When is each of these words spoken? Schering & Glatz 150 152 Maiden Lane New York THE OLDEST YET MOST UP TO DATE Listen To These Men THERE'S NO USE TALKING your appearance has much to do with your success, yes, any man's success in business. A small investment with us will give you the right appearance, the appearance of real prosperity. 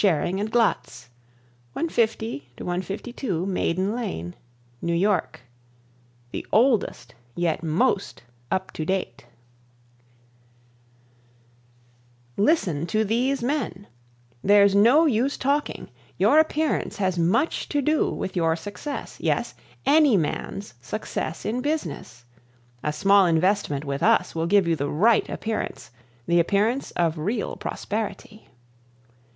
Schering 0.01 0.43
& 0.49 0.49
Glatz 0.49 1.09
150 1.73 2.49
152 2.57 3.45
Maiden 3.45 3.93
Lane 3.93 4.33
New 4.81 4.95
York 4.95 5.41
THE 6.31 6.43
OLDEST 6.51 7.13
YET 7.35 7.61
MOST 7.61 8.23
UP 8.49 8.71
TO 8.71 8.83
DATE 8.83 9.27
Listen 12.35 12.87
To 12.87 13.03
These 13.05 13.43
Men 13.43 13.85
THERE'S 14.43 14.73
NO 14.73 15.05
USE 15.05 15.37
TALKING 15.37 15.91
your 16.17 16.39
appearance 16.39 16.97
has 16.97 17.19
much 17.19 17.69
to 17.69 17.79
do 17.79 18.09
with 18.09 18.35
your 18.35 18.55
success, 18.55 19.17
yes, 19.19 19.53
any 19.85 20.17
man's 20.17 20.73
success 20.81 21.45
in 21.45 21.61
business. 21.61 22.25
A 22.81 22.91
small 22.91 23.27
investment 23.27 23.85
with 23.85 24.01
us 24.01 24.33
will 24.33 24.47
give 24.47 24.67
you 24.67 24.75
the 24.75 24.89
right 24.89 25.29
appearance, 25.29 25.91
the 26.25 26.39
appearance 26.39 26.89
of 26.93 27.19
real 27.19 27.55
prosperity. 27.55 28.47